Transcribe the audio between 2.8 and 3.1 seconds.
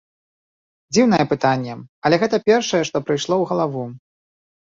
што